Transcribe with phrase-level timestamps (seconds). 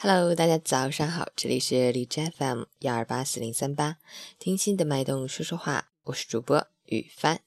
[0.00, 3.96] Hello，大家早上好，这里是荔枝 FM 幺二八四零三八，
[4.38, 7.40] 听心的脉动说说话，我是主播雨帆。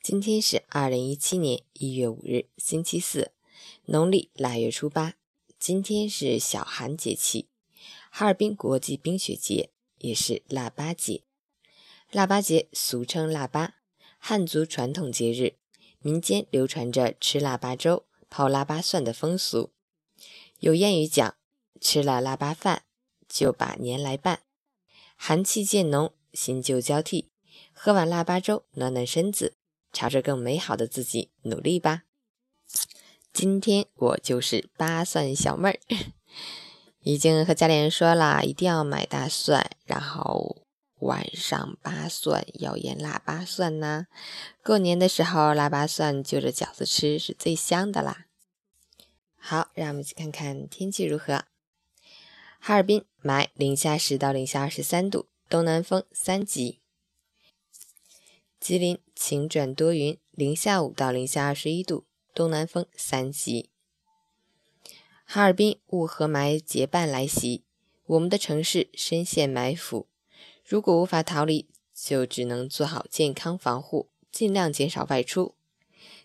[0.00, 3.32] 今天是二零一七年一月五日，星期四，
[3.86, 5.14] 农历腊月初八。
[5.58, 7.48] 今天是小寒节气，
[8.12, 11.24] 哈尔滨国际冰雪节，也是腊八节。
[12.12, 13.74] 腊八节俗称腊八，
[14.18, 15.56] 汉族传统节日，
[15.98, 19.72] 民间流传着吃腊八粥、泡腊八蒜的风俗。
[20.60, 21.34] 有谚语讲。
[21.82, 22.84] 吃了腊八饭，
[23.28, 24.42] 就把年来办。
[25.16, 27.32] 寒气渐浓，新旧交替，
[27.72, 29.56] 喝碗腊八粥，暖暖身子，
[29.92, 32.04] 朝着更美好的自己努力吧。
[33.32, 35.80] 今天我就是八蒜小妹儿，
[37.02, 40.62] 已经和家里人说了，一定要买大蒜，然后
[41.00, 44.06] 晚上八蒜要腌腊八蒜呐。
[44.62, 48.26] 过年的时候，腊八蒜就着饺子吃是最香的啦。
[49.36, 51.44] 好，让我们去看看天气如何。
[52.64, 56.78] 哈尔滨霾，零下十到零下二十三度，东南风三级。
[58.60, 63.70] 吉林晴转多云，零下五到零下二十一度，东南风三级。
[65.24, 67.64] 哈尔滨雾和霾结伴来袭，
[68.06, 70.06] 我们的城市深陷埋伏。
[70.64, 75.56] 如果无法逃离，就只能做好健康防护，尽量减少外出。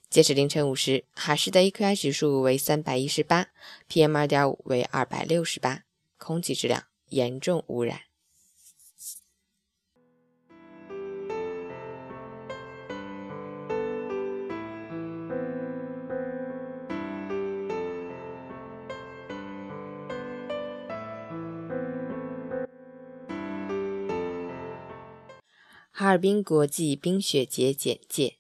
[0.07, 3.47] 截止凌晨五时，哈市的 AQI 指数为三百一十八
[3.89, 5.85] ，PM 二点五为二百六十八。
[6.17, 8.01] 空气质量严重污染。
[25.99, 28.37] 哈尔滨国际冰雪节简介：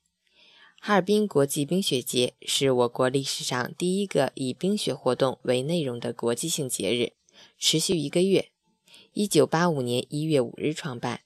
[0.79, 7.16] 哈尔滨国际冰雪节是我国历史上第一个以冰雪活动为内容的国际性节日。
[7.57, 8.51] 持续一个月，
[9.13, 11.21] 一九八五年一月五日创办，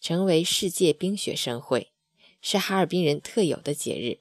[0.00, 1.92] 成为世界冰雪盛会，
[2.40, 4.20] 是哈尔滨人特有的节日。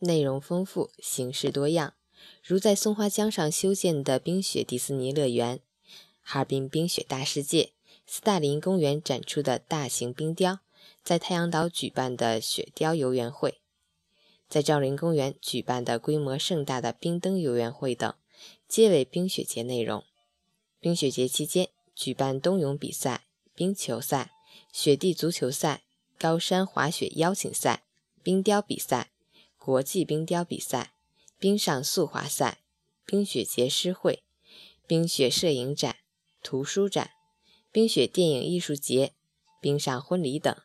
[0.00, 1.94] 内容丰富，形式多样，
[2.42, 5.60] 如在松花江上修建的冰雪迪士尼乐园、
[6.22, 7.72] 哈尔滨冰雪大世界、
[8.06, 10.60] 斯大林公园展出的大型冰雕，
[11.02, 13.60] 在太阳岛举办的雪雕游园会，
[14.48, 18.14] 在赵林公园举办的规模盛大的冰灯游园会等，
[18.66, 20.04] 皆为冰雪节内容。
[20.80, 24.32] 冰雪节期间举办冬泳比赛、冰球赛、
[24.72, 25.82] 雪地足球赛、
[26.18, 27.82] 高山滑雪邀请赛、
[28.22, 29.10] 冰雕比赛、
[29.58, 30.94] 国际冰雕比赛、
[31.38, 32.60] 冰上速滑赛、
[33.04, 34.22] 冰雪节诗会、
[34.86, 35.96] 冰雪摄影展、
[36.42, 37.10] 图书展、
[37.70, 39.12] 冰雪电影艺术节、
[39.60, 40.56] 冰上婚礼等。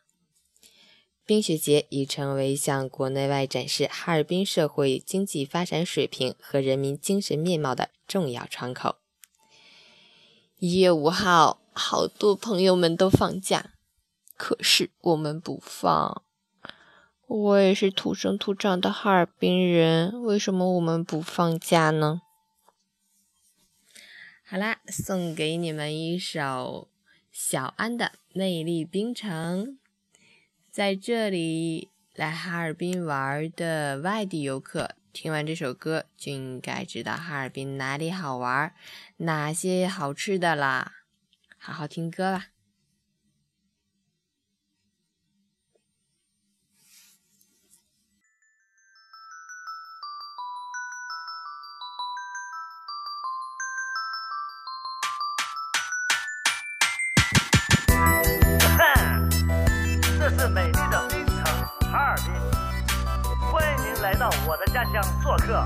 [1.26, 8.96] 冰雪节已成为向国内外展示哈尔滨社会经济发展水平和人民精神面貌的重要窗口。
[10.58, 13.74] 一月五号，好多朋友们都放假，
[14.38, 16.22] 可是我们不放。
[17.26, 22.22] 我也是土生土长的哈尔滨人，为什么我们不放假呢？
[24.46, 26.88] 好啦，送给你们一首
[27.30, 29.66] 小安的《魅力冰城》。
[30.70, 34.95] 在这里来哈尔滨玩的外地游客。
[35.16, 38.74] 听完这首歌，就应该知道哈尔滨哪里好玩，
[39.16, 40.92] 哪些好吃的啦。
[41.56, 42.48] 好好听歌吧。
[60.18, 61.36] 这是美丽的冰城
[61.90, 62.55] 哈尔滨。
[64.02, 65.64] 来到我的家乡做客。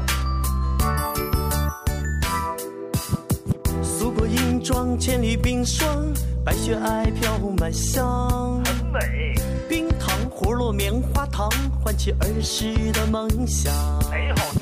[3.83, 6.07] 素裹银装，千里冰霜，
[6.45, 8.63] 白雪皑飘满乡。
[8.65, 9.35] 很美。
[9.69, 11.49] 冰糖葫芦棉花糖，
[11.83, 13.73] 唤起儿时的梦想。
[14.11, 14.61] 贼好吃。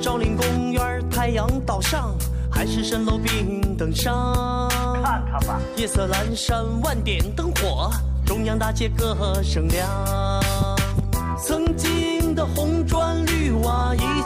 [0.00, 2.14] 赵林公园太阳岛上，
[2.50, 4.68] 海市蜃楼冰灯上。
[5.02, 5.60] 看看吧。
[5.76, 7.90] 夜色阑珊，万点灯火，
[8.24, 10.71] 中央大街歌声亮。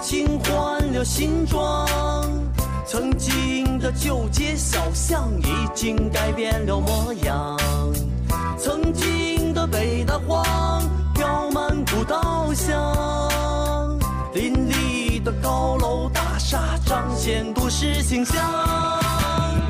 [0.02, 1.88] 经换了新装，
[2.86, 7.56] 曾经的旧街小巷已经改变了模样，
[8.58, 10.82] 曾经的北大荒
[11.14, 13.98] 飘满古道香，
[14.34, 18.36] 林立的高楼大厦彰显都市形象，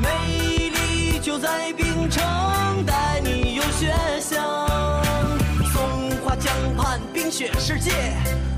[0.01, 2.23] 美丽就在冰城，
[2.85, 4.43] 带你游雪乡。
[5.73, 7.91] 松花江畔冰雪世界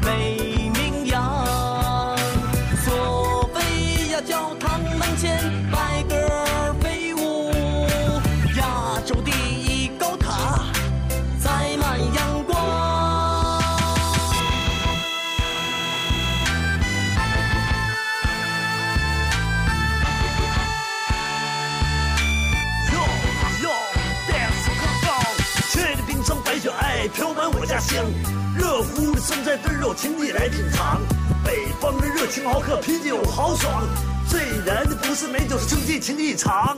[0.01, 0.37] 美
[5.17, 5.37] 千
[5.69, 7.51] 百鸽儿飞舞，
[8.57, 10.63] 亚洲第一高塔
[11.41, 12.57] 载满阳光。
[22.93, 22.97] 哟
[23.63, 23.69] 哟
[24.27, 25.07] ，dance go go，
[25.69, 28.05] 千里冰霜白雪皑飘满我家乡，
[28.57, 31.01] 热乎的酸菜炖肉请你来品尝，
[31.43, 33.83] 北方的热情豪客啤酒豪爽。
[34.29, 36.77] 最难的不是美酒，是成绩，请你尝。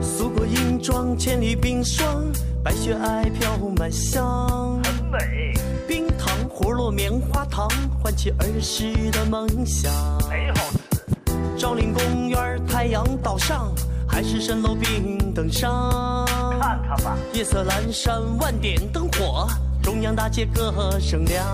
[0.00, 2.24] 素裹银装，千里冰霜，
[2.64, 4.80] 白雪皑飘满香。
[4.82, 5.52] 很美，
[5.86, 7.68] 冰糖葫芦棉花糖，
[8.02, 9.92] 唤起儿时的梦想。
[10.30, 11.58] 美好的事。
[11.58, 13.70] 昭陵公园太阳岛上，
[14.08, 16.24] 海市蜃楼冰灯上。
[16.58, 19.46] 看看吧，夜色阑珊，万点灯火，
[19.82, 21.44] 中央大街歌声亮。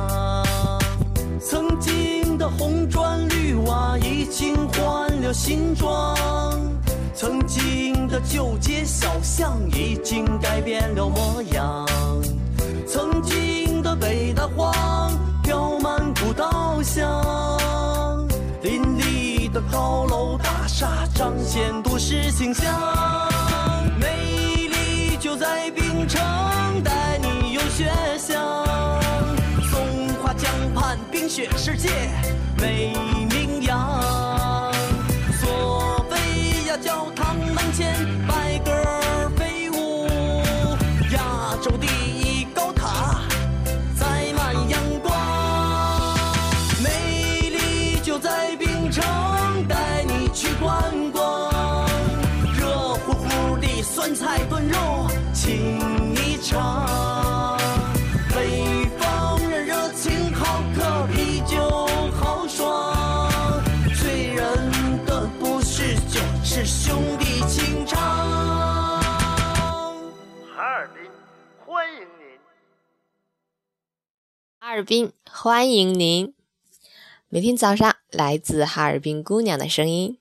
[5.33, 6.15] 新装，
[7.15, 11.87] 曾经的旧街小巷已经改变了模样，
[12.87, 15.11] 曾经的北大荒
[15.43, 18.29] 飘满古道香，
[18.63, 22.71] 林立的高楼大厦彰显都市形象。
[23.99, 26.21] 美丽就在冰城，
[26.85, 28.39] 带你游雪乡。
[29.71, 31.89] 松花江畔冰雪世界
[32.61, 32.93] 美
[54.23, 57.59] 菜炖肉，请你尝。
[58.33, 61.59] 北方人热情好客，啤酒
[62.13, 63.61] 豪爽。
[64.01, 67.99] 醉人的不是酒，是兄弟情长。
[70.55, 71.11] 哈尔滨
[71.67, 72.39] 欢迎您。
[74.61, 76.33] 哈尔滨欢迎您！
[77.29, 80.17] 每天早上，来自哈尔滨姑娘的声音。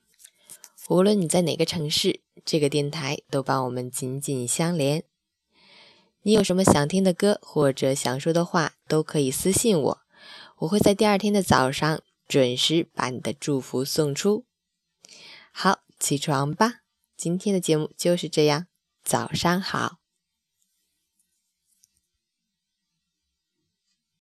[0.90, 5.04] 无论你在哪个城市，这个电台都帮我们紧紧相连。
[6.24, 10.02] 你有什么想听的歌或者想说的话，都可以私信我，
[10.58, 14.46] 我会在第二天的早上准时把你的祝福送出。
[15.52, 16.82] 好，起床吧，
[17.16, 18.68] 今天的节目就是这样，
[19.04, 20.01] 早上好。